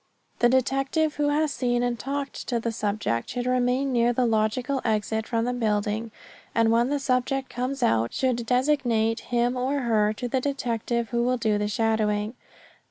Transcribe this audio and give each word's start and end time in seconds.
The 0.39 0.49
detective 0.49 1.17
who 1.17 1.29
has 1.29 1.53
seen 1.53 1.83
and 1.83 1.99
talked 1.99 2.47
to 2.47 2.59
the 2.59 2.71
subject 2.71 3.29
should 3.29 3.45
remain 3.45 3.93
near 3.93 4.11
the 4.11 4.25
logical 4.25 4.81
exit 4.83 5.27
from 5.27 5.45
the 5.45 5.53
building 5.53 6.09
and 6.55 6.71
when 6.71 6.89
the 6.89 6.97
subject 6.97 7.51
comes 7.51 7.83
out 7.83 8.11
should 8.11 8.43
designate 8.47 9.19
him 9.29 9.55
or 9.55 9.81
her 9.81 10.11
to 10.13 10.27
the 10.27 10.41
detective 10.41 11.09
who 11.11 11.21
will 11.21 11.37
do 11.37 11.59
the 11.59 11.67
shadowing. 11.67 12.33